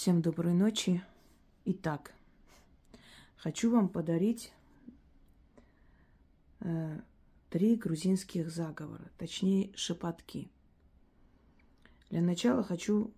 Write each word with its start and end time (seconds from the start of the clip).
Всем 0.00 0.22
доброй 0.22 0.54
ночи. 0.54 1.04
Итак, 1.66 2.14
хочу 3.36 3.70
вам 3.70 3.90
подарить 3.90 4.50
э, 6.60 7.02
три 7.50 7.76
грузинских 7.76 8.50
заговора, 8.50 9.10
точнее 9.18 9.70
шепотки. 9.76 10.50
Для 12.08 12.22
начала 12.22 12.64
хочу 12.64 13.12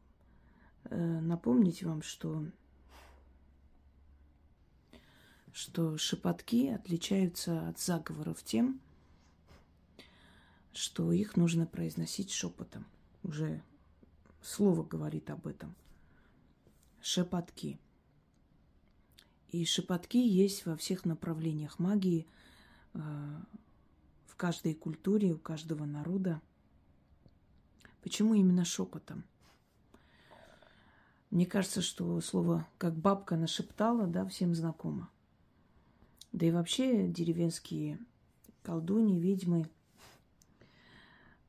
э, 0.87 1.21
напомнить 1.21 1.85
вам, 1.85 2.03
что, 2.03 2.45
что 5.53 5.97
шепотки 5.99 6.67
отличаются 6.67 7.69
от 7.69 7.79
заговоров 7.79 8.43
тем, 8.43 8.81
что 10.73 11.13
их 11.13 11.37
нужно 11.37 11.65
произносить 11.65 12.33
шепотом. 12.33 12.85
Уже 13.23 13.63
слово 14.41 14.83
говорит 14.83 15.31
об 15.31 15.47
этом 15.47 15.77
шепотки. 17.03 17.79
И 19.49 19.65
шепотки 19.67 20.17
есть 20.17 20.65
во 20.65 20.77
всех 20.77 21.05
направлениях 21.05 21.79
магии, 21.79 22.27
э, 22.95 22.99
в 24.27 24.37
каждой 24.37 24.75
культуре, 24.75 25.33
у 25.33 25.39
каждого 25.39 25.85
народа. 25.85 26.41
Почему 28.03 28.35
именно 28.35 28.65
шепотом? 28.65 29.25
Мне 31.31 31.45
кажется, 31.45 31.83
что 31.83 32.21
слово 32.21 32.67
«как 32.79 32.95
бабка 32.95 33.37
нашептала», 33.37 34.07
да, 34.07 34.27
всем 34.27 34.55
знакомо. 34.55 35.11
Да 36.33 36.47
и 36.47 36.51
вообще 36.51 37.09
деревенские 37.09 37.99
колдуни, 38.63 39.19
ведьмы 39.19 39.69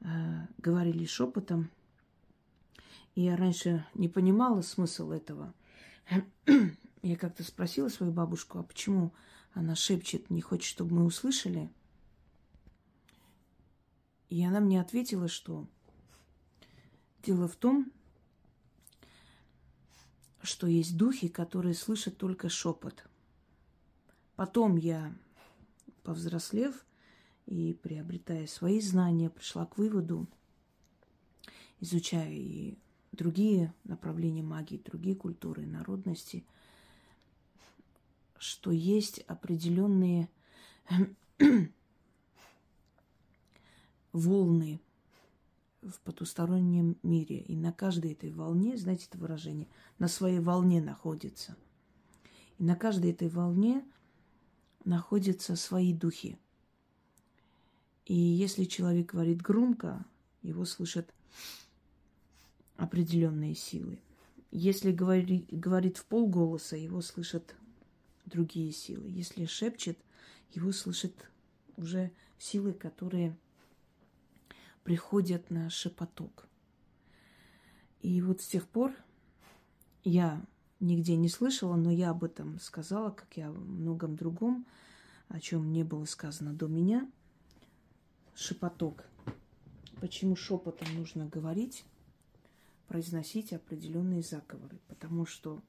э, 0.01 0.47
говорили 0.57 1.05
шепотом– 1.05 1.69
я 3.15 3.35
раньше 3.35 3.85
не 3.93 4.07
понимала 4.07 4.61
смысл 4.61 5.11
этого. 5.11 5.53
Я 7.01 7.17
как-то 7.17 7.43
спросила 7.43 7.89
свою 7.89 8.13
бабушку, 8.13 8.59
а 8.59 8.63
почему 8.63 9.13
она 9.53 9.75
шепчет, 9.75 10.29
не 10.29 10.41
хочет, 10.41 10.69
чтобы 10.69 10.95
мы 10.95 11.05
услышали? 11.05 11.69
И 14.29 14.43
она 14.43 14.61
мне 14.61 14.79
ответила, 14.79 15.27
что 15.27 15.67
дело 17.21 17.47
в 17.47 17.55
том, 17.57 17.91
что 20.41 20.65
есть 20.65 20.97
духи, 20.97 21.27
которые 21.27 21.75
слышат 21.75 22.17
только 22.17 22.49
шепот. 22.49 23.05
Потом 24.35 24.77
я, 24.77 25.13
повзрослев 26.03 26.85
и 27.45 27.73
приобретая 27.73 28.47
свои 28.47 28.79
знания, 28.79 29.29
пришла 29.29 29.65
к 29.65 29.77
выводу, 29.77 30.27
изучая 31.79 32.31
и 32.31 32.77
другие 33.13 33.73
направления 33.83 34.43
магии, 34.43 34.81
другие 34.83 35.15
культуры, 35.15 35.65
народности, 35.65 36.43
что 38.37 38.71
есть 38.71 39.19
определенные 39.19 40.29
волны 44.11 44.81
в 45.81 45.99
потустороннем 46.01 46.97
мире. 47.03 47.39
И 47.39 47.55
на 47.55 47.71
каждой 47.71 48.13
этой 48.13 48.31
волне, 48.31 48.77
знаете 48.77 49.07
это 49.09 49.17
выражение, 49.17 49.67
на 49.99 50.07
своей 50.07 50.39
волне 50.39 50.81
находится. 50.81 51.55
И 52.57 52.63
на 52.63 52.75
каждой 52.75 53.11
этой 53.11 53.29
волне 53.29 53.85
находятся 54.85 55.55
свои 55.55 55.93
духи. 55.93 56.37
И 58.05 58.15
если 58.15 58.65
человек 58.65 59.11
говорит 59.13 59.41
громко, 59.41 60.05
его 60.41 60.65
слышат 60.65 61.13
определенные 62.77 63.55
силы. 63.55 63.99
Если 64.51 64.91
говори, 64.91 65.47
говорит 65.49 65.97
в 65.97 66.05
полголоса, 66.05 66.75
его 66.75 67.01
слышат 67.01 67.55
другие 68.25 68.71
силы. 68.71 69.09
Если 69.09 69.45
шепчет, 69.45 69.97
его 70.51 70.71
слышат 70.71 71.13
уже 71.77 72.11
силы, 72.37 72.73
которые 72.73 73.35
приходят 74.83 75.49
на 75.49 75.69
шепоток. 75.69 76.47
И 78.01 78.21
вот 78.21 78.41
с 78.41 78.47
тех 78.47 78.67
пор 78.67 78.93
я 80.03 80.45
нигде 80.79 81.15
не 81.15 81.29
слышала, 81.29 81.75
но 81.75 81.89
я 81.89 82.11
об 82.11 82.23
этом 82.23 82.59
сказала, 82.59 83.11
как 83.11 83.37
я 83.37 83.49
о 83.49 83.53
многом 83.53 84.15
другом, 84.15 84.65
о 85.29 85.39
чем 85.39 85.71
не 85.71 85.83
было 85.83 86.05
сказано 86.05 86.53
до 86.53 86.67
меня. 86.67 87.09
Шепоток. 88.35 89.07
Почему 90.01 90.35
шепотом 90.35 90.87
нужно 90.95 91.27
говорить? 91.27 91.85
Произносить 92.87 93.53
определенные 93.53 94.21
заговоры, 94.21 94.79
потому 94.87 95.25
что 95.25 95.61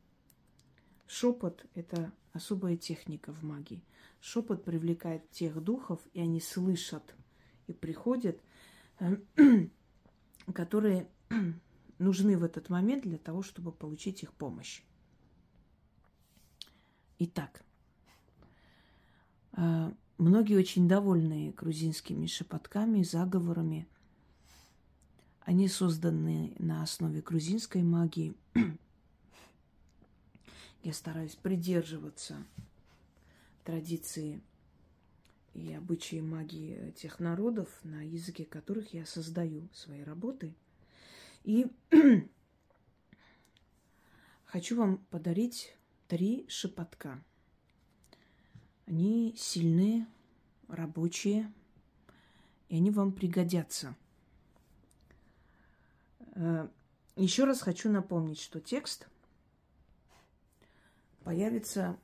шепот– 1.06 1.66
это 1.75 2.12
особая 2.32 2.76
техника 2.76 3.32
в 3.32 3.42
магии. 3.42 3.84
Шепот 4.20 4.64
привлекает 4.64 5.30
тех 5.30 5.62
духов, 5.62 6.00
и 6.12 6.20
они 6.20 6.41
слышат 6.41 7.14
и 7.66 7.72
приходят, 7.72 8.41
которые 10.54 11.08
нужны 11.98 12.36
в 12.36 12.44
этот 12.44 12.69
момент 12.69 13.04
для 13.04 13.19
того, 13.19 13.42
чтобы 13.42 13.72
получить 13.72 14.22
их 14.22 14.32
помощь. 14.32 14.82
Итак, 17.19 17.64
э, 19.53 19.92
многие 20.19 20.56
очень 20.56 20.88
довольны 20.88 21.53
грузинскими 21.56 22.26
шепотками, 22.26 23.03
заговорами. 23.03 23.86
Они 25.44 25.69
созданы 25.69 26.55
на 26.59 26.82
основе 26.82 27.21
грузинской 27.21 27.82
магии. 27.82 28.34
Я 30.82 30.93
стараюсь 30.94 31.34
придерживаться 31.34 32.43
традиции 33.62 34.41
и 35.53 35.75
обычаи 35.75 36.21
магии 36.21 36.93
тех 36.93 37.21
народов, 37.21 37.69
на 37.83 38.03
языке 38.03 38.47
которых 38.47 38.94
я 38.94 39.04
создаю 39.04 39.69
свои 39.75 40.03
работы. 40.03 40.54
И 41.43 41.66
хочу 44.47 44.77
вам 44.77 44.99
подарить 45.10 45.77
три 46.09 46.47
шепотка. 46.49 47.22
Они 48.87 49.34
сильные, 49.37 50.06
рабочие, 50.69 51.53
и 52.71 52.77
они 52.77 52.91
вам 52.91 53.12
пригодятся– 53.12 53.94
Еще 57.17 57.45
раз 57.45 57.61
хочу 57.61 57.91
напомнить, 57.91 58.41
что 58.41 58.61
текст 58.61 59.09
появится 61.22 61.97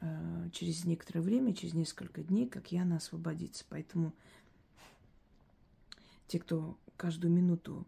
э, 0.00 0.48
через 0.52 0.84
некоторое 0.84 1.20
время, 1.20 1.54
через 1.54 1.74
несколько 1.74 2.22
дней, 2.22 2.48
как 2.48 2.72
Яна 2.72 2.96
освободится. 2.96 3.64
Поэтому 3.68 4.12
те, 6.26 6.38
кто 6.38 6.78
каждую 6.96 7.32
минуту 7.32 7.86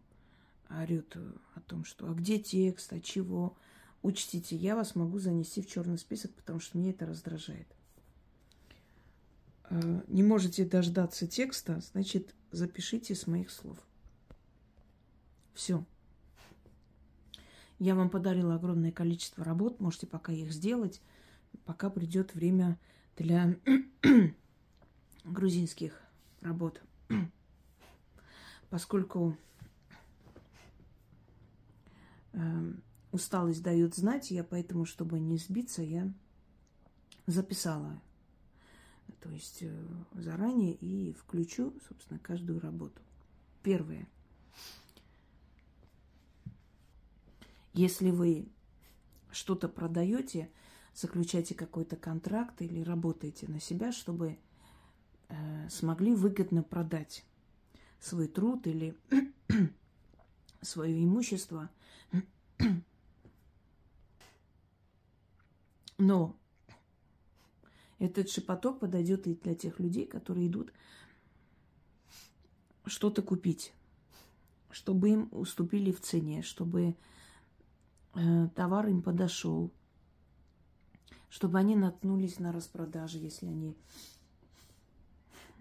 орет 0.69 1.15
о 1.15 1.61
том, 1.61 1.85
что 1.85 2.09
а 2.09 2.13
где 2.13 2.39
текст, 2.39 2.91
а 2.93 2.99
чего, 2.99 3.57
учтите, 4.01 4.55
я 4.55 4.75
вас 4.75 4.95
могу 4.95 5.19
занести 5.19 5.61
в 5.61 5.67
черный 5.67 5.97
список, 5.97 6.33
потому 6.33 6.59
что 6.59 6.77
мне 6.77 6.91
это 6.91 7.05
раздражает. 7.05 7.67
Э, 9.69 10.01
не 10.07 10.23
можете 10.23 10.65
дождаться 10.65 11.25
текста, 11.27 11.81
значит, 11.91 12.35
запишите 12.51 13.15
с 13.15 13.27
моих 13.27 13.49
слов. 13.49 13.77
Все. 15.55 15.83
Я 17.79 17.95
вам 17.95 18.09
подарила 18.09 18.55
огромное 18.55 18.91
количество 18.91 19.43
работ, 19.43 19.79
можете 19.79 20.05
пока 20.05 20.31
их 20.31 20.51
сделать, 20.51 21.01
пока 21.63 21.89
придет 21.89 22.35
время 22.35 22.77
для 23.17 23.57
грузинских 25.23 26.01
работ. 26.41 26.81
Поскольку 28.69 29.37
э, 32.33 32.73
усталость 33.11 33.63
дает 33.63 33.95
знать, 33.95 34.31
я 34.31 34.43
поэтому, 34.43 34.85
чтобы 34.85 35.19
не 35.19 35.37
сбиться, 35.37 35.81
я 35.81 36.11
записала. 37.27 38.01
То 39.21 39.29
есть 39.31 39.59
э, 39.61 39.85
заранее 40.13 40.73
и 40.73 41.13
включу, 41.13 41.73
собственно, 41.87 42.19
каждую 42.19 42.59
работу. 42.59 43.01
Первое. 43.63 44.07
Если 47.75 48.09
вы 48.09 48.47
что-то 49.31 49.67
продаете, 49.67 50.49
заключаете 50.93 51.55
какой-то 51.55 51.97
контракт 51.97 52.61
или 52.61 52.79
работаете 52.79 53.49
на 53.49 53.59
себя, 53.59 53.91
чтобы 53.91 54.37
э, 55.27 55.69
смогли 55.69 56.15
выгодно 56.15 56.63
продать 56.63 57.25
свой 57.99 58.29
труд 58.29 58.65
или 58.65 58.97
свое 60.61 61.03
имущество. 61.03 61.69
Но 65.97 66.33
этот 67.99 68.29
шепоток 68.29 68.79
подойдет 68.79 69.27
и 69.27 69.35
для 69.35 69.53
тех 69.53 69.81
людей, 69.81 70.05
которые 70.05 70.47
идут 70.47 70.71
что-то 72.85 73.21
купить, 73.21 73.73
чтобы 74.71 75.09
им 75.09 75.27
уступили 75.31 75.91
в 75.91 75.99
цене, 75.99 76.41
чтобы 76.41 76.95
товар 78.55 78.87
им 78.87 79.01
подошел, 79.01 79.71
чтобы 81.29 81.59
они 81.59 81.75
наткнулись 81.75 82.39
на 82.39 82.51
распродажи, 82.51 83.17
если 83.17 83.47
они 83.47 83.75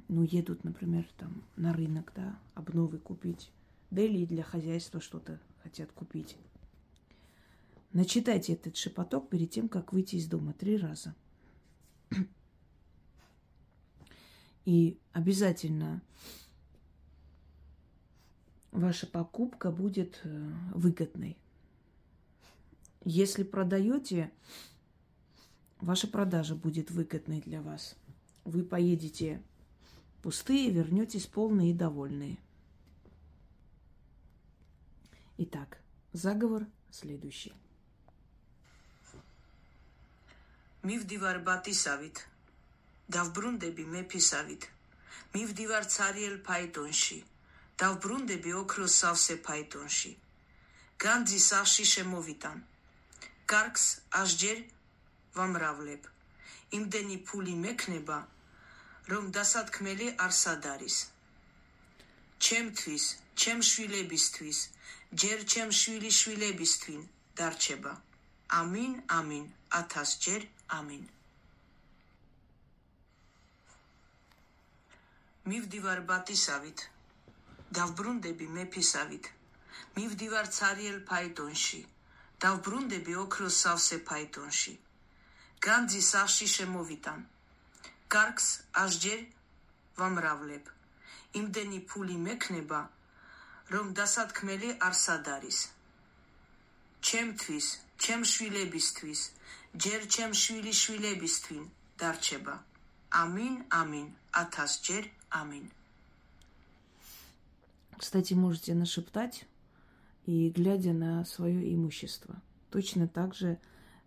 ну, 0.08 0.22
едут, 0.22 0.64
например, 0.64 1.06
там 1.16 1.42
на 1.56 1.72
рынок, 1.72 2.12
да, 2.14 2.38
обновы 2.54 2.98
купить, 2.98 3.50
да 3.90 4.02
или 4.02 4.24
для 4.24 4.42
хозяйства 4.42 5.00
что-то 5.00 5.40
хотят 5.62 5.90
купить. 5.92 6.36
Начитайте 7.92 8.54
этот 8.54 8.76
шепоток 8.76 9.28
перед 9.28 9.50
тем, 9.50 9.68
как 9.68 9.92
выйти 9.92 10.16
из 10.16 10.26
дома 10.26 10.52
три 10.52 10.76
раза. 10.76 11.14
И 14.64 14.98
обязательно 15.12 16.02
ваша 18.72 19.06
покупка 19.06 19.70
будет 19.70 20.20
э, 20.24 20.52
выгодной. 20.74 21.36
Если 23.03 23.43
продаете, 23.43 24.31
ваша 25.79 26.07
продажа 26.07 26.55
будет 26.55 26.91
выгодной 26.91 27.41
для 27.41 27.61
вас. 27.61 27.95
Вы 28.43 28.63
поедете 28.63 29.41
пустые, 30.21 30.69
вернетесь 30.69 31.25
полные 31.25 31.71
и 31.71 31.73
довольные. 31.73 32.37
Итак, 35.37 35.79
заговор 36.11 36.67
следующий. 36.91 37.53
მივდივარ 40.79 41.37
ბატისავით 41.43 42.19
დავბრუნდები 43.11 43.83
მეფისავით 43.93 44.67
მივდივარ 45.33 45.87
ცარიელ 45.95 46.37
ფაიტონში 46.45 47.17
დავბრუნდები 47.83 48.53
ოქროს 48.61 48.95
სავსე 49.01 49.35
ფაიტონში 49.47 50.11
განძის 51.05 51.47
აში 51.57 51.85
შემოვიტან 51.93 52.63
კარგს 53.52 53.84
აშჯერ 54.22 54.58
ვამრავლებ. 55.36 56.02
იმდენი 56.78 57.16
ფული 57.28 57.54
მექნება 57.64 58.18
რომ 59.12 59.24
დასათქმელი 59.36 60.06
არ 60.24 60.32
სად 60.42 60.66
არის 60.74 60.96
ჩემთვის 62.44 63.04
ჩემ 63.42 63.60
შვილებისთვის 63.70 64.58
ჯერ 65.22 65.44
ჩემ 65.52 65.70
შვილი 65.80 66.10
შვილებისთვინ 66.20 67.02
დარჩება. 67.38 67.92
ამინ 68.60 68.92
ამინ 69.18 69.44
ათასჯერ 69.80 70.42
ამინ. 70.78 71.04
მივდივარ 75.52 76.00
ბატისავით 76.10 76.84
დავბრუნდები 77.78 78.46
მეფისავით. 78.56 79.24
მივდივარ 79.96 80.46
ცარიელ 80.56 80.98
ფაიტონში 81.10 81.80
დავბრუნდები 82.44 83.12
ოქროს 83.24 83.56
სავსე 83.64 83.98
ფაიტონში. 84.08 84.72
განძის 85.66 86.10
აღში 86.22 86.46
შემოვიტან. 86.56 87.20
გარგს 88.14 88.48
ასჯერ 88.84 89.20
ვამრავლებ. 89.98 90.64
იმდენი 91.40 91.78
ფული 91.90 92.16
მექნება, 92.26 92.80
რომ 93.74 93.86
დასათქმელი 93.98 94.70
არსად 94.88 95.24
არის. 95.36 95.58
ჩემთვის, 97.06 97.66
ჩემ 98.04 98.22
შვილებისთვის, 98.32 99.20
ჯერ 99.84 100.00
ჩემ 100.14 100.32
შვილიშვილებისთვინ 100.42 101.64
დარჩება. 102.00 102.56
ამინ, 103.22 103.54
ამინ, 103.80 104.06
ათასჯერ 104.42 105.04
ამინ. 105.40 105.66
Кстати, 107.98 108.34
можете 108.34 108.74
нашептать 108.74 109.46
и 110.26 110.50
глядя 110.50 110.92
на 110.92 111.24
свое 111.24 111.74
имущество. 111.74 112.42
Точно 112.70 113.08
так 113.08 113.34
же 113.34 113.58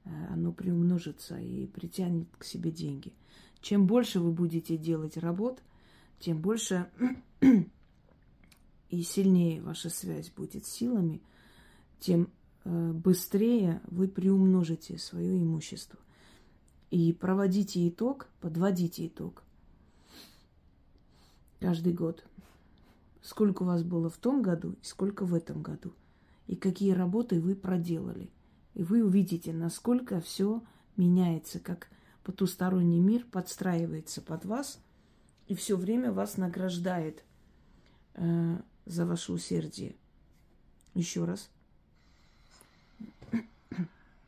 э, 0.03 0.09
оно 0.29 0.51
приумножится 0.51 1.37
и 1.37 1.67
притянет 1.67 2.27
к 2.37 2.43
себе 2.43 2.71
деньги. 2.71 3.13
Чем 3.61 3.87
больше 3.87 4.19
вы 4.19 4.31
будете 4.31 4.77
делать 4.77 5.17
работ, 5.17 5.61
тем 6.19 6.41
больше 6.41 6.89
и 8.89 9.01
сильнее 9.03 9.61
ваша 9.61 9.89
связь 9.89 10.29
будет 10.31 10.65
с 10.65 10.71
силами, 10.71 11.21
тем 11.99 12.29
Э, 12.67 12.91
быстрее 12.91 13.81
вы 13.87 14.09
приумножите 14.09 14.97
свое 14.97 15.41
имущество. 15.41 15.99
И 16.91 17.13
проводите 17.13 17.87
итог, 17.87 18.27
подводите 18.41 19.07
итог 19.07 19.43
каждый 21.61 21.93
год. 21.93 22.25
Сколько 23.21 23.63
у 23.63 23.65
вас 23.65 23.83
было 23.83 24.09
в 24.09 24.17
том 24.17 24.41
году 24.41 24.73
и 24.81 24.85
сколько 24.85 25.25
в 25.25 25.33
этом 25.33 25.61
году 25.61 25.93
И 26.46 26.56
какие 26.56 26.92
работы 26.92 27.40
вы 27.40 27.54
проделали. 27.54 28.30
И 28.74 28.82
вы 28.82 29.04
увидите, 29.04 29.52
насколько 29.52 30.20
все 30.20 30.62
меняется, 30.96 31.60
как 31.60 31.88
потусторонний 32.24 33.00
мир 33.00 33.24
подстраивается 33.30 34.22
под 34.22 34.44
вас 34.44 34.80
и 35.46 35.54
все 35.54 35.76
время 35.76 36.12
вас 36.12 36.36
награждает 36.36 37.24
э, 38.14 38.56
за 38.86 39.06
ваше 39.06 39.32
усердие. 39.32 39.94
Еще 40.94 41.24
раз – 41.24 41.62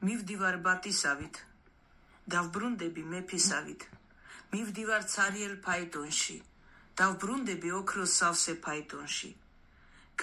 მივდივარ 0.05 0.57
ბატისავით 0.65 1.39
დავბრუნდები 2.33 3.03
მეფისავით 3.13 3.85
მივდივარ 4.51 5.07
ცარიელ 5.13 5.55
ფაიტონში 5.67 6.37
დავბრუნდები 7.01 7.71
ოქროს 7.79 8.17
სავსე 8.21 8.55
ფაიტონში 8.67 9.31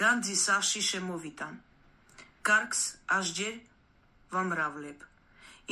განძის 0.00 0.44
აში 0.56 0.82
შემოვიტან 0.90 1.58
კარგს 2.48 2.80
აშჯერ 3.18 3.54
ვამრავლებ 4.34 5.04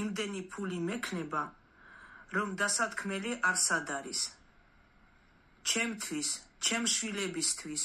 იმდენი 0.02 0.42
ფული 0.52 0.78
მექნება 0.90 1.42
რომ 2.36 2.54
დასათქმელი 2.60 3.32
არ 3.50 3.56
სად 3.66 3.90
არის 3.98 4.20
ჩემთვის 5.70 6.28
ჩემ 6.66 6.86
შვილებისთვის 6.94 7.84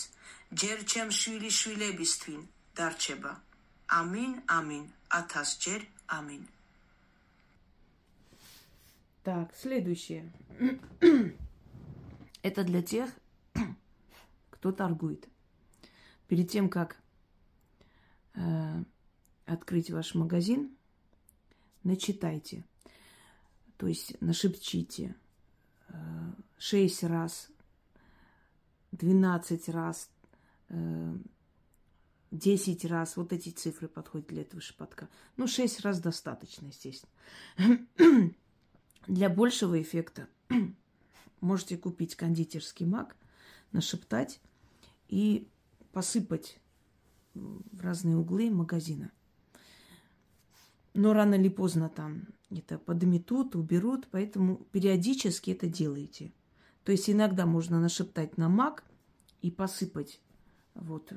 ჯერ 0.62 0.77
ჩემ 0.91 1.12
შვილი 1.19 1.51
შვილებისთვინ 1.59 2.41
დარჩება 2.77 3.33
ამინ 4.00 4.31
ამინ 4.59 4.85
ათასჯერ 5.19 5.81
Аминь. 6.07 6.47
Так, 9.23 9.56
следующее. 9.56 10.31
Это 12.44 12.63
для 12.63 12.81
тех, 12.83 13.09
кто 14.51 14.71
торгует. 14.71 15.27
Перед 16.27 16.51
тем, 16.51 16.69
как 16.69 16.94
э, 16.94 16.97
открыть 19.44 19.90
ваш 19.90 20.14
магазин, 20.14 20.76
начитайте. 21.82 22.64
То 23.76 23.87
есть 23.87 24.20
нашепчите 24.20 25.16
э, 25.88 26.32
6 26.58 27.04
раз, 27.04 27.49
12 28.92 29.68
раз, 29.70 30.10
э, 30.68 31.16
Десять 32.30 32.84
раз. 32.84 33.16
Вот 33.16 33.32
эти 33.32 33.49
цифры 33.49 33.88
подходят 33.88 34.28
для 34.28 34.42
этого 34.42 34.62
шепотка. 34.62 35.08
Ну, 35.37 35.49
шесть 35.49 35.80
раз 35.80 36.00
достаточно, 36.00 36.68
естественно. 36.68 37.12
Для 39.08 39.28
большего 39.28 39.82
эффекта 39.82 40.28
можете 41.40 41.76
купить 41.76 42.14
кондитерский 42.14 42.87
мак, 42.87 43.16
нашептать 43.72 44.40
и 45.08 45.49
посыпать 45.92 46.60
в 47.34 47.80
разные 47.80 48.16
углы 48.16 48.50
магазина. 48.50 49.10
Но 50.94 51.12
рано 51.12 51.34
или 51.34 51.49
поздно 51.49 51.88
там 51.88 52.26
это 52.50 52.78
подметут, 52.78 53.54
уберут, 53.54 54.08
поэтому 54.10 54.56
периодически 54.72 55.52
это 55.52 55.68
делайте. 55.68 56.32
То 56.84 56.92
есть 56.92 57.08
иногда 57.08 57.46
можно 57.46 57.80
нашептать 57.80 58.37
на 58.37 58.49
мак 58.49 58.84
и 59.42 59.50
посыпать 59.50 60.20
вот 60.75 61.12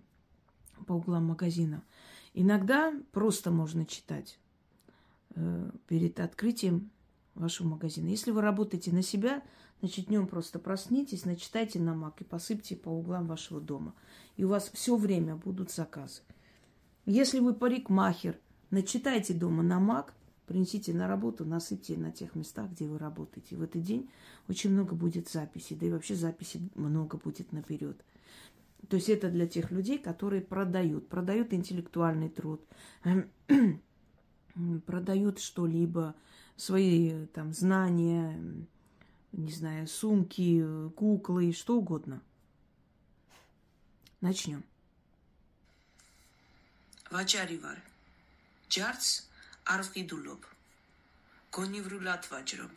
по 0.86 0.92
углам 0.94 1.26
магазина. 1.26 1.84
Иногда 2.34 2.92
просто 3.12 3.50
можно 3.50 3.86
читать 3.86 4.38
э, 5.34 5.70
перед 5.86 6.18
открытием 6.18 6.90
вашего 7.34 7.68
магазина. 7.68 8.08
Если 8.08 8.30
вы 8.30 8.40
работаете 8.40 8.92
на 8.92 9.02
себя, 9.02 9.42
значит, 9.80 10.06
днем 10.06 10.26
просто 10.26 10.58
проснитесь, 10.58 11.24
начитайте 11.24 11.80
на 11.80 11.94
мак 11.94 12.20
и 12.20 12.24
посыпьте 12.24 12.76
по 12.76 12.88
углам 12.88 13.26
вашего 13.26 13.60
дома. 13.60 13.94
И 14.36 14.44
у 14.44 14.48
вас 14.48 14.70
все 14.72 14.96
время 14.96 15.36
будут 15.36 15.70
заказы. 15.70 16.22
Если 17.06 17.40
вы 17.40 17.54
парикмахер, 17.54 18.38
начитайте 18.70 19.34
дома 19.34 19.62
на 19.62 19.80
мак, 19.80 20.14
принесите 20.46 20.92
на 20.92 21.08
работу, 21.08 21.44
насыпьте 21.44 21.96
на 21.96 22.10
тех 22.10 22.34
местах, 22.34 22.70
где 22.70 22.86
вы 22.86 22.98
работаете. 22.98 23.56
В 23.56 23.62
этот 23.62 23.82
день 23.82 24.10
очень 24.48 24.70
много 24.70 24.94
будет 24.94 25.28
записей, 25.28 25.76
да 25.76 25.86
и 25.86 25.90
вообще 25.90 26.14
записей 26.14 26.70
много 26.74 27.16
будет 27.16 27.52
наперед. 27.52 28.04
То 28.88 28.96
есть 28.96 29.08
это 29.08 29.30
для 29.30 29.46
тех 29.46 29.70
людей, 29.70 29.98
которые 29.98 30.42
продают, 30.42 31.08
продают 31.08 31.52
интеллектуальный 31.52 32.28
труд, 32.28 32.60
продают 34.86 35.38
что-либо, 35.38 36.14
свои 36.56 37.26
там 37.26 37.52
знания, 37.52 38.66
не 39.31 39.51
знаю, 39.51 39.87
сумки, 39.87 40.63
куклы, 40.95 41.51
что 41.51 41.77
угодно. 41.77 42.21
Начнем. 44.21 44.63
ვაჭარი 47.11 47.57
ვარ. 47.63 47.79
ჯარც 48.73 49.05
არ 49.71 49.81
ვყიდულობ. 49.87 50.41
გონივრულად 51.55 52.23
ვაჯრობ. 52.31 52.73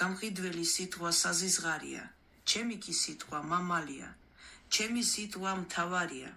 გამყიდველი 0.00 0.64
სიტყვა 0.74 1.10
საზიზღარია, 1.18 2.02
ჩემი 2.50 2.76
კი 2.84 2.94
სიტყვა 3.02 3.38
მამალია, 3.52 4.08
ჩემი 4.74 5.02
სიტყვა 5.12 5.52
მთავარია. 5.62 6.30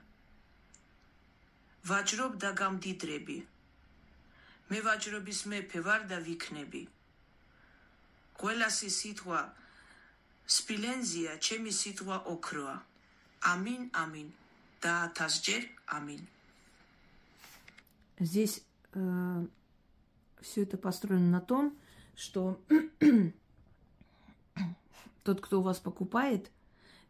ვაჯრობ 1.90 2.38
და 2.44 2.52
გამდიდრები. 2.62 3.38
მე 4.70 4.80
ვაჯრობის 4.88 5.40
მეფე 5.54 5.80
ვარ 5.88 6.02
და 6.12 6.18
ვიქნები. 6.28 6.84
ყველასი 8.37 8.91
სიტყვა 8.93 9.41
სპილენზია, 10.57 11.37
ჩემი 11.41 11.73
სიტყვა 11.73 12.17
ოქროა. 12.33 12.77
Амин, 13.53 13.89
амин. 13.93 14.33
Да, 14.83 15.09
тазджер, 15.17 15.65
амин. 15.87 16.27
Здесь 18.19 18.63
э, 18.93 19.47
все 20.41 20.63
это 20.63 20.77
построено 20.77 21.31
на 21.31 21.41
том, 21.41 21.77
что 22.15 22.61
тот, 25.23 25.41
кто 25.41 25.61
у 25.61 25.63
вас 25.63 25.79
покупает, 25.79 26.51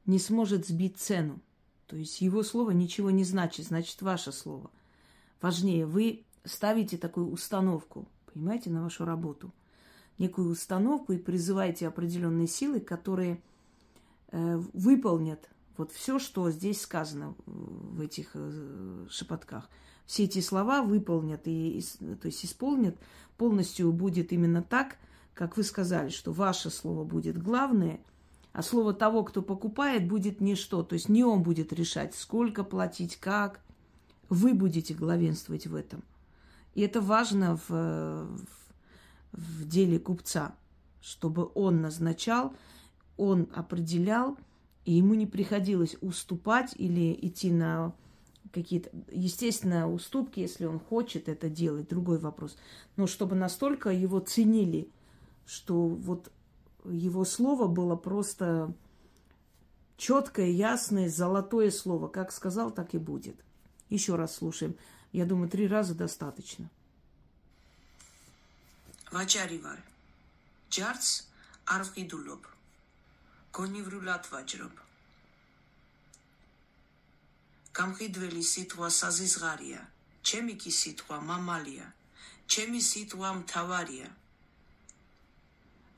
не 0.05 0.19
сможет 0.19 0.67
сбить 0.67 0.99
цену. 0.99 1.41
То 1.87 1.97
есть 1.97 2.21
его 2.21 2.43
слово 2.43 2.73
ничего 2.73 3.11
не 3.11 3.25
значит, 3.25 3.67
значит 3.67 4.03
ваше 4.03 4.33
слово. 4.33 4.71
Важнее, 5.41 5.87
вы 5.87 6.25
ставите 6.45 6.99
такую 6.99 7.31
установку, 7.31 8.09
понимаете, 8.33 8.71
на 8.71 8.83
вашу 8.83 9.05
работу– 9.05 9.53
Некую 10.19 10.51
установку 10.51 11.13
и 11.13 11.19
призываете 11.19 11.89
определенные 11.89 12.47
силы, 12.47 12.81
которые 12.81 13.43
э, 14.33 14.57
выполнят 14.73 15.49
вот 15.77 15.93
все, 15.93 16.19
что 16.19 16.51
здесь 16.51 16.81
сказано 16.81 17.35
в 17.47 18.01
этих 18.01 18.31
э, 18.35 19.07
шепотках. 19.11 19.69
Все 20.07 20.25
эти 20.25 20.41
слова 20.41 20.83
выполнят 20.83 21.43
и, 21.45 21.83
то 22.21 22.27
есть 22.27 22.45
исполнят, 22.45 22.97
полностью 23.37 23.93
будет 23.93 24.33
именно 24.33 24.63
так, 24.63 24.97
как 25.35 25.57
вы 25.57 25.65
сказали, 25.65 26.09
что 26.09 26.33
ваше 26.33 26.71
слово 26.71 27.05
будет 27.05 27.43
главное, 27.43 28.01
а 28.53 28.63
слово 28.63 28.95
того, 28.95 29.23
кто 29.23 29.43
покупает, 29.43 30.09
будет 30.09 30.41
ничто. 30.41 30.83
То 30.83 30.95
есть 30.95 31.11
не 31.11 31.25
он 31.25 31.43
будет 31.43 31.73
решать, 31.75 32.15
сколько 32.15 32.65
платить, 32.65 33.17
как. 33.17 33.61
Вы 34.31 34.55
будете 34.55 34.95
главенствовать 34.95 35.67
в 35.67 35.75
этом. 35.75 36.03
И 36.75 36.81
это 36.81 37.01
важно 37.01 37.57
в, 37.57 37.69
в, 37.69 38.47
в 39.37 39.69
деле 39.69 39.99
купца, 39.99 40.57
чтобы 41.01 41.51
он 41.55 41.81
назначал, 41.81 42.55
он 43.17 43.49
определял, 43.55 44.37
и 44.85 44.95
ему 44.95 45.15
не 45.15 45.27
приходилось 45.27 45.97
уступать 46.01 46.75
или 46.77 47.17
идти 47.21 47.53
на 47.53 47.95
какие-то, 48.53 48.91
естественно, 49.11 49.91
уступки, 49.91 50.41
если 50.41 50.65
он 50.65 50.81
хочет 50.81 51.29
это 51.29 51.51
делать, 51.51 51.89
другой 51.89 52.19
вопрос. 52.19 52.57
Но 52.97 53.07
чтобы 53.07 53.37
настолько 53.37 53.91
его 53.91 54.21
ценили, 54.21 54.91
что 55.45 55.87
вот 55.87 56.31
его 56.85 57.25
слово 57.25 57.67
было 57.67 57.97
просто 57.97 58.73
четкое, 59.97 60.49
ясное, 60.49 61.09
золотое 61.09 61.71
слово. 61.71 62.09
Как 62.09 62.33
сказал, 62.33 62.71
так 62.71 62.95
и 62.95 62.99
будет. 62.99 63.37
Еще 63.89 64.17
раз 64.17 64.37
слушаем. 64.37 64.77
Я 65.13 65.27
думаю, 65.27 65.49
три 65.49 65.67
раза 65.67 65.95
достаточно. 65.95 66.71
ვაჭარი 69.17 69.59
ვარ. 69.65 69.81
ჯარც 70.77 71.07
არ 71.73 71.83
ვყიდულობ. 71.89 72.43
გონივრულად 73.57 74.27
ვაჯრობ. 74.33 74.75
გამყიდველი 77.77 78.43
სიტყვა 78.49 78.89
საზიზღარია, 78.97 79.81
ჩემი 80.29 80.55
კი 80.63 80.73
სიტყვა 80.81 81.17
მამალია, 81.31 81.87
ჩემი 82.55 82.81
სიტყვა 82.89 83.31
მთავარია. 83.41 84.09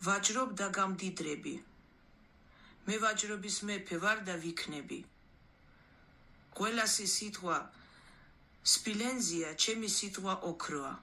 ვაჯრობ 0.06 0.54
და 0.60 0.68
გამდიდრები. 0.78 1.54
მე 2.87 2.96
ვაჯრობის 3.04 3.56
მეფე 3.70 3.96
ვარ 4.04 4.22
და 4.28 4.34
ვიქნები. 4.44 5.00
ყველასი 6.54 7.06
სიტყვა 7.16 7.58
სპილენზია, 8.75 9.50
ჩემი 9.64 9.88
სიტყვა 9.98 10.34
ოქროა. 10.52 10.94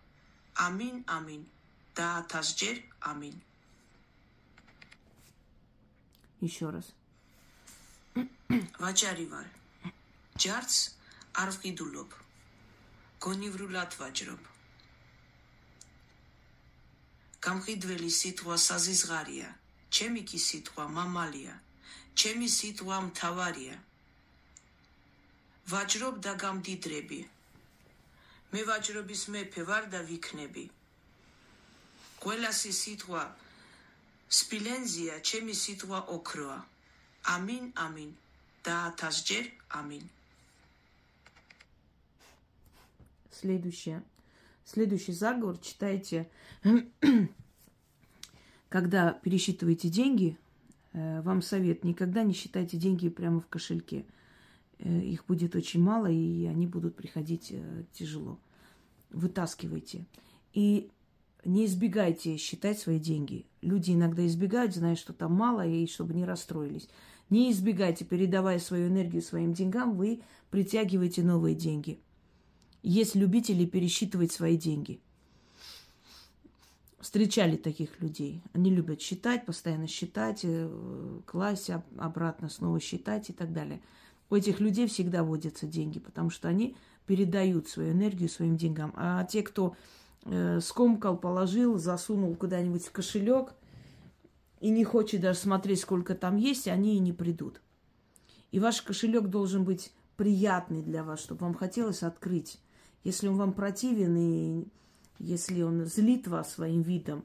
ამინ, 0.67 1.03
ამინ. 1.17 1.54
და 1.96 2.06
ათასჯერ 2.20 2.76
ამინ. 3.10 3.36
Еще 6.40 6.70
раз. 6.72 6.86
ვაჭარი 8.80 9.26
ვარ. 9.32 9.46
ჯარც 10.40 10.72
არ 11.36 11.48
ვყიდულობ. 11.54 12.10
გონივრულად 13.20 13.92
ვაჯრობ. 14.00 14.42
გამყიდველი 17.44 18.10
სიტყვა 18.20 18.56
საზიზღარია, 18.68 19.48
ჩემი 19.96 20.22
კი 20.30 20.38
სიტყვა 20.48 20.84
მამალია, 20.96 21.54
ჩემი 22.16 22.48
სიტყვა 22.56 22.96
მთავარია. 23.08 23.76
ვაჯრობ 25.72 26.14
და 26.24 26.32
გამდიდრები. 26.44 27.20
მე 28.52 28.60
ვაჯრობის 28.70 29.22
მეფე 29.32 29.62
ვარ 29.68 29.84
და 29.92 30.00
ვიქნები. 30.08 30.64
ყველასი 32.24 32.72
სიტყვა 32.82 33.22
სპილენზია, 34.40 35.14
ჩემი 35.20 35.54
სიტყვა 35.64 35.98
ოქროა. 36.16 36.58
ამინ, 37.36 37.64
ამინ. 37.76 38.10
და 38.64 38.74
ათასჯერ 38.92 39.44
ამინ. 39.80 40.04
Следующее. 43.30 44.02
Следующий 44.64 45.12
заговор 45.12 45.56
читайте, 45.58 46.28
когда 48.68 49.12
пересчитываете 49.12 49.88
деньги. 49.88 50.36
Э, 50.92 51.22
вам 51.22 51.40
совет, 51.40 51.84
никогда 51.84 52.22
не 52.22 52.34
считайте 52.34 52.76
деньги 52.76 53.08
прямо 53.08 53.40
в 53.40 53.46
кошельке. 53.46 54.04
Э, 54.78 55.00
их 55.00 55.24
будет 55.24 55.56
очень 55.56 55.80
мало, 55.80 56.10
и 56.10 56.44
они 56.44 56.66
будут 56.66 56.96
приходить 56.96 57.48
э, 57.50 57.84
тяжело. 57.92 58.38
Вытаскивайте. 59.10 60.04
И 60.52 60.90
не 61.45 61.65
избегайте 61.65 62.37
считать 62.37 62.79
свои 62.79 62.99
деньги. 62.99 63.45
Люди 63.61 63.91
иногда 63.91 64.25
избегают, 64.25 64.73
зная, 64.73 64.95
что 64.95 65.13
там 65.13 65.33
мало, 65.33 65.65
и 65.65 65.87
чтобы 65.87 66.13
не 66.13 66.25
расстроились. 66.25 66.89
Не 67.29 67.51
избегайте, 67.51 68.05
передавая 68.05 68.59
свою 68.59 68.87
энергию 68.87 69.21
своим 69.21 69.53
деньгам, 69.53 69.95
вы 69.95 70.21
притягиваете 70.51 71.23
новые 71.23 71.55
деньги. 71.55 71.99
Есть 72.83 73.15
любители 73.15 73.65
пересчитывать 73.65 74.31
свои 74.31 74.57
деньги. 74.57 74.99
Встречали 76.99 77.55
таких 77.55 77.99
людей. 78.01 78.41
Они 78.53 78.71
любят 78.71 79.01
считать, 79.01 79.45
постоянно 79.45 79.87
считать, 79.87 80.41
э, 80.43 81.19
класть 81.25 81.69
обратно, 81.97 82.49
снова 82.49 82.79
считать 82.79 83.29
и 83.29 83.33
так 83.33 83.53
далее. 83.53 83.81
У 84.29 84.35
этих 84.35 84.59
людей 84.59 84.87
всегда 84.87 85.23
водятся 85.23 85.67
деньги, 85.67 85.99
потому 85.99 86.31
что 86.31 86.47
они 86.47 86.75
передают 87.05 87.67
свою 87.67 87.91
энергию 87.91 88.29
своим 88.29 88.57
деньгам. 88.57 88.91
А 88.95 89.23
те, 89.25 89.43
кто 89.43 89.75
скомкал, 90.59 91.17
положил, 91.17 91.77
засунул 91.77 92.35
куда-нибудь 92.35 92.85
в 92.85 92.91
кошелек 92.91 93.53
и 94.59 94.69
не 94.69 94.83
хочет 94.83 95.21
даже 95.21 95.39
смотреть, 95.39 95.81
сколько 95.81 96.15
там 96.15 96.37
есть, 96.37 96.67
они 96.67 96.95
и 96.95 96.99
не 96.99 97.13
придут. 97.13 97.61
И 98.51 98.59
ваш 98.59 98.81
кошелек 98.81 99.27
должен 99.27 99.63
быть 99.65 99.91
приятный 100.17 100.81
для 100.81 101.03
вас, 101.03 101.19
чтобы 101.19 101.41
вам 101.41 101.53
хотелось 101.53 102.01
открыть. 102.03 102.59
Если 103.03 103.27
он 103.27 103.37
вам 103.37 103.53
противен 103.53 104.15
и 104.17 104.67
если 105.19 105.61
он 105.61 105.85
злит 105.85 106.27
вас 106.27 106.53
своим 106.53 106.81
видом, 106.81 107.23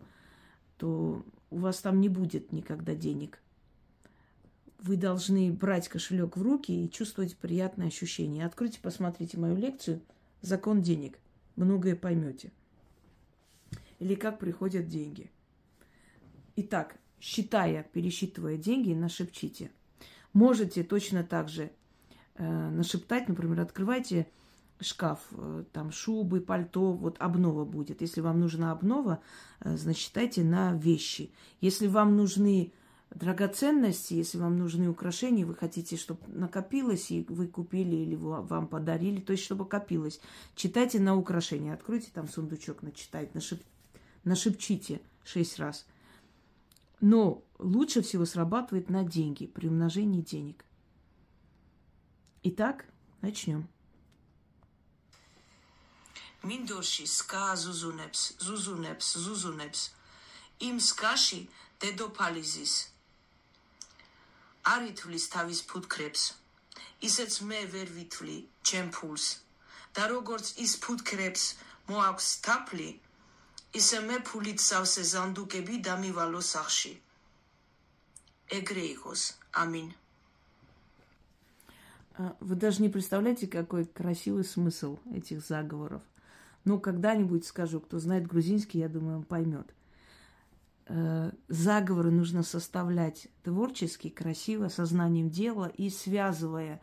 то 0.76 1.25
у 1.50 1.59
вас 1.59 1.80
там 1.80 2.00
не 2.00 2.09
будет 2.09 2.52
никогда 2.52 2.95
денег. 2.95 3.40
Вы 4.83 4.97
должны 4.97 5.52
брать 5.52 5.88
кошелек 5.88 6.37
в 6.37 6.42
руки 6.42 6.85
и 6.85 6.90
чувствовать 6.90 7.37
приятное 7.37 7.88
ощущение. 7.88 8.47
Откройте, 8.47 8.78
посмотрите 8.80 9.38
мою 9.38 9.57
лекцию 9.57 10.00
«Закон 10.42 10.83
денег». 10.83 11.19
Многое 11.57 11.97
поймете 11.97 12.52
или 14.00 14.14
как 14.16 14.38
приходят 14.38 14.88
деньги. 14.88 15.30
Итак, 16.57 16.97
считая, 17.21 17.85
пересчитывая 17.85 18.57
деньги, 18.57 18.92
нашепчите. 18.92 19.71
Можете 20.33 20.83
точно 20.83 21.23
так 21.23 21.49
же 21.49 21.71
э, 22.35 22.71
нашептать, 22.71 23.28
например, 23.28 23.61
открывайте 23.61 24.26
шкаф, 24.80 25.21
э, 25.33 25.64
там 25.73 25.92
шубы, 25.92 26.40
пальто, 26.40 26.92
вот 26.92 27.16
обнова 27.21 27.64
будет. 27.64 28.00
Если 28.00 28.21
вам 28.21 28.40
нужна 28.40 28.73
обнова, 28.73 29.21
э, 29.61 29.76
значит, 29.76 30.02
считайте 30.02 30.42
на 30.42 30.75
вещи. 30.75 31.33
Если 31.61 31.87
вам 31.87 32.16
нужны 32.16 32.73
драгоценности, 33.11 34.14
если 34.14 34.38
вам 34.38 34.57
нужны 34.57 34.88
украшения, 34.88 35.45
вы 35.45 35.54
хотите, 35.54 35.97
чтобы 35.97 36.21
накопилось, 36.28 37.11
и 37.11 37.26
вы 37.28 37.49
купили 37.49 37.97
или 37.97 38.14
вам 38.14 38.69
подарили, 38.69 39.21
то 39.21 39.33
есть, 39.33 39.45
чтобы 39.45 39.66
копилось, 39.66 40.21
читайте 40.54 41.00
на 41.00 41.16
украшения. 41.16 41.75
Откройте 41.75 42.11
там 42.14 42.28
сундучок, 42.28 42.83
начитайте, 42.83 43.33
нашеп 43.35 43.61
нашепчите 44.24 45.01
шесть 45.24 45.60
раз. 45.60 45.86
Но 47.01 47.43
лучше 47.60 48.01
всего 48.01 48.25
срабатывает 48.25 48.89
на 48.89 49.03
деньги, 49.03 49.45
при 49.48 49.67
умножении 49.67 50.22
денег. 50.22 50.65
Итак, 52.43 52.86
начнем. 53.22 53.67
მინდორში 56.45 57.05
სკა 57.10 57.45
ზუზუნებს, 57.57 58.22
ზუზუნებს, 58.45 59.07
ზუზუნებს. 59.25 59.81
იმ 60.67 60.77
სკაში 60.89 61.41
დედოფალი 61.81 62.43
ზის. 62.53 62.74
არ 64.74 64.81
ითვლის 64.91 65.25
თავის 65.34 65.60
ფუტკრებს. 65.69 66.22
ისეც 67.07 67.34
მე 67.50 67.62
ვერ 67.74 67.89
ვითვლი 67.98 68.38
ჩემ 68.67 68.89
ფულს. 68.93 69.25
და 69.95 70.03
როგორც 70.13 70.45
ის 70.65 70.74
ფუტკრებს 70.84 71.43
მოაქვს 71.89 72.29
თაფლი, 72.45 72.89
ისე 73.79 74.00
მე 74.07 74.22
ფულით 74.27 74.60
სავსე 74.60 75.03
ზანდუკები 75.13 75.81
დამივალო 75.88 76.41
სახში. 76.41 76.93
ეგრე 78.50 78.86
იყოს. 78.95 79.34
ამინ. 79.53 79.93
Вы 82.39 82.55
даже 82.55 82.81
не 82.81 82.89
представляете, 82.89 83.48
какой 83.48 83.86
красивый 83.86 84.45
смысл 84.45 85.00
этих 85.13 85.45
заговоров. 85.45 86.01
Но 86.63 86.79
когда-нибудь 86.79 87.45
скажу, 87.45 87.81
кто 87.81 88.00
знает 88.00 88.25
грузинский, 88.25 88.79
я 88.79 88.88
думаю, 88.88 89.17
он 89.17 89.24
поймет. 89.24 89.67
Э, 90.88 91.31
заговоры 91.50 92.12
нужно 92.12 92.43
составлять 92.43 93.27
творчески, 93.43 94.10
красиво, 94.10 94.69
сознанием 94.69 95.29
дела 95.29 95.65
и 95.65 95.89
связывая 95.89 96.81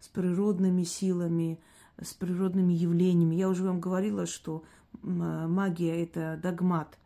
с 0.00 0.08
природными 0.08 0.82
силами, 0.82 1.60
с 2.00 2.12
природными 2.14 2.72
явлениями. 2.72 3.36
Я 3.36 3.48
уже 3.48 3.62
вам 3.62 3.80
говорила, 3.80 4.26
что 4.26 4.64
магия– 5.01 6.03
это 6.03 6.39
догмат. 6.41 6.97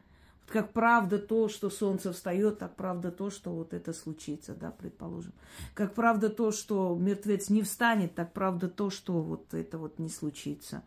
Вот 0.42 0.52
как 0.52 0.74
правда 0.74 1.20
то, 1.20 1.48
что 1.50 1.70
солнце 1.70 2.12
встает, 2.14 2.60
так 2.60 2.76
правда 2.76 3.12
то, 3.12 3.30
что 3.30 3.52
вот 3.52 3.74
это 3.74 3.94
случится, 3.94 4.54
да, 4.54 4.72
предположим. 4.72 5.34
Как 5.74 5.94
правда 5.94 6.30
то, 6.30 6.52
что 6.52 6.96
мертвец 7.00 7.50
не 7.50 7.62
встанет, 7.62 8.16
так 8.16 8.34
правда 8.34 8.70
то, 8.70 8.90
что 8.90 9.22
вот 9.22 9.54
это 9.54 9.78
вот 9.78 10.00
не 10.00 10.10
случится. 10.10 10.84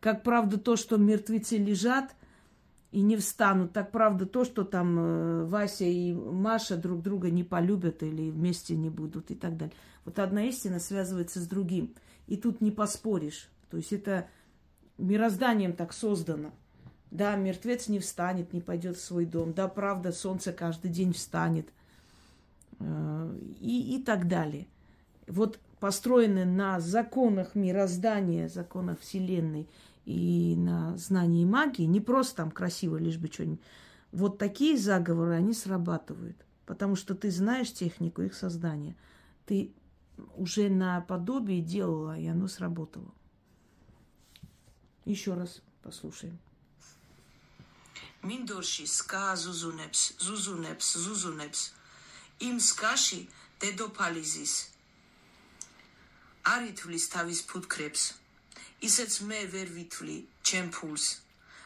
Как 0.00 0.22
правда 0.22 0.58
то, 0.58 0.76
что 0.76 0.96
мертвецы 0.96 1.56
лежат 1.56 2.14
и 2.92 3.00
не 3.00 3.16
встанут, 3.16 3.72
так 3.72 3.90
правда 3.90 4.26
то, 4.26 4.44
что 4.44 4.62
там 4.62 4.98
э, 4.98 5.44
Вася 5.46 5.84
и 5.84 6.12
Маша 6.12 6.76
друг 6.76 7.02
друга 7.02 7.30
не 7.30 7.42
полюбят 7.42 8.02
или 8.02 8.30
вместе 8.30 8.76
не 8.76 8.88
будут 8.88 9.30
и 9.30 9.34
так 9.34 9.56
далее. 9.56 9.74
Вот 10.04 10.18
одна 10.18 10.44
истина 10.44 10.78
связывается 10.78 11.40
с 11.40 11.46
другим. 11.46 11.94
И 12.26 12.36
тут 12.36 12.60
не 12.60 12.70
поспоришь. 12.70 13.48
То 13.70 13.78
есть 13.78 13.92
это 13.92 14.28
мирозданием 14.98 15.72
так 15.72 15.92
создано. 15.92 16.52
Да, 17.10 17.36
мертвец 17.36 17.88
не 17.88 18.00
встанет, 18.00 18.52
не 18.52 18.60
пойдет 18.60 18.96
в 18.96 19.00
свой 19.00 19.24
дом. 19.24 19.52
Да, 19.52 19.68
правда, 19.68 20.12
солнце 20.12 20.52
каждый 20.52 20.90
день 20.90 21.12
встанет. 21.12 21.68
Э, 22.80 23.36
и, 23.60 23.96
и 23.96 24.02
так 24.02 24.26
далее. 24.26 24.66
Вот 25.28 25.60
построены 25.78 26.44
на 26.44 26.80
законах 26.80 27.54
мироздания, 27.54 28.48
законах 28.48 29.00
Вселенной– 29.00 29.68
и 30.04 30.54
на 30.56 30.96
знании 30.96 31.44
магии, 31.44 31.84
не 31.84 32.00
просто 32.00 32.36
там 32.36 32.50
красиво, 32.50 32.96
лишь 32.96 33.18
бы 33.18 33.28
что-нибудь. 33.28 33.60
Вот 34.12 34.38
такие 34.38 34.78
заговоры, 34.78 35.34
они 35.34 35.54
срабатывают. 35.54 36.36
Потому 36.66 36.96
что 36.96 37.14
ты 37.14 37.30
знаешь 37.30 37.72
технику 37.72 38.22
их 38.22 38.34
создания. 38.34 38.96
Ты 39.46 39.72
уже 40.36 40.70
на 40.70 41.00
подобие 41.02 41.60
делала, 41.60 42.18
и 42.18 42.26
оно 42.26 42.48
сработало. 42.48 43.12
Еще 45.05 45.33
раз 45.33 45.61
послушаем. 45.83 46.37
მინდორში 48.19 48.83
სკა 48.83 49.31
ზუზუნებს, 49.39 50.01
ზუზუნებს, 50.19 50.87
ზუზუნებს. 51.03 51.61
იმ 52.47 52.57
სკაში 52.59 53.21
დედოფალი 53.63 54.23
ზის. 54.31 54.53
არ 56.43 56.61
ითვლის 56.71 57.05
თავის 57.13 57.39
ფუტკრებს, 57.47 58.03
ისეც 58.87 59.13
მე 59.29 59.39
ვერ 59.53 59.69
ვითვლი 59.75 60.17
ჩემ 60.47 60.69
ფულს 60.75 61.05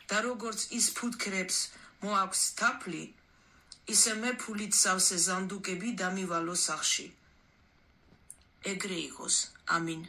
და 0.09 0.21
როგორც 0.25 0.65
ის 0.77 0.87
ფუტკრებს 0.97 1.57
მოაქვს 2.05 2.41
თაფლი 2.59 3.03
ისე 3.93 4.13
მე 4.21 4.31
ფულით 4.41 4.73
სავსე 4.79 5.17
ზანდუკები 5.25 5.93
დამივალო 6.01 6.55
სახში 6.63 7.05
ეგრე 8.73 8.99
იყოს 9.09 9.37
ამინ 9.77 10.01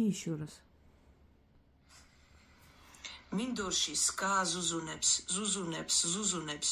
и 0.00 0.08
еще 0.08 0.36
раз 0.40 0.56
მინდორში 3.38 3.94
სკა 4.04 4.32
ზუზუნებს 4.52 5.10
ზუზუნებს 5.34 5.96
ზუზუნებს 6.14 6.70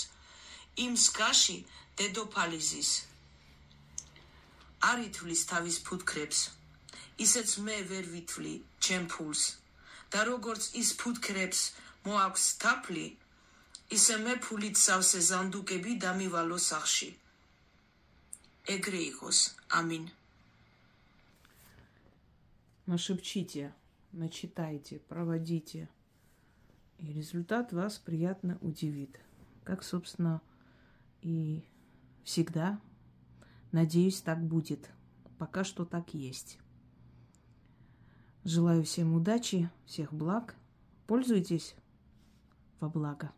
იმ 0.84 0.96
სკაში 1.04 1.56
დედოფალი 2.00 2.60
ზის 2.68 2.90
არ 4.90 5.04
ითვლის 5.06 5.42
თავის 5.52 5.78
ფუტკრებს 5.86 6.40
ისეც 7.26 7.54
მე 7.68 7.78
ვერ 7.92 8.10
ვითვლი 8.14 8.54
ჩემ 8.88 9.06
ფულს 9.14 9.46
და 10.14 10.26
როგორც 10.30 10.68
ის 10.82 10.92
ფუტკრებს 11.00 11.62
მოაქვს 12.08 12.46
თაფლი 12.66 13.06
ისე 13.98 14.20
მე 14.26 14.36
ფულით 14.44 14.76
სავსე 14.84 15.24
ზანდუკები 15.30 15.98
დამივალო 16.06 16.60
სახში 16.68 17.10
ეგრე 18.76 19.02
იყოს 19.10 19.42
ამინ 19.80 20.06
Нашепчите, 22.88 23.72
начитайте, 24.14 24.98
проводите. 24.98 25.88
И 27.03 27.11
результат 27.11 27.73
вас 27.73 27.99
приятно 27.99 28.57
удивит. 28.61 29.19
Как, 29.65 29.83
собственно, 29.83 30.41
и 31.21 31.65
всегда. 32.23 32.79
Надеюсь, 33.73 34.21
так 34.21 34.41
будет. 34.41 34.89
Пока 35.37 35.65
что 35.65 35.83
так 35.83 36.13
есть. 36.13 36.59
Желаю 38.45 38.85
всем 38.85 39.13
удачи, 39.15 39.69
всех 39.85 40.13
благ. 40.13 40.55
Пользуйтесь 41.05 41.75
во 42.79 42.87
благо. 42.87 43.33